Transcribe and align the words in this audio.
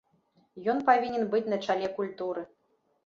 Ён 0.73 0.79
павінен 0.87 1.27
быць 1.33 1.43
на 1.53 1.59
чале 1.67 1.87
культуры. 1.99 2.47